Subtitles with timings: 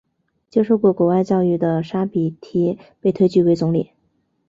[0.49, 3.91] 接受过国外教育的沙比提被推举为总理。